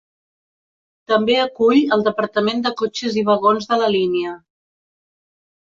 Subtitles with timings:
[1.11, 4.37] També acull el Departament de cotxes i vagons de la línia.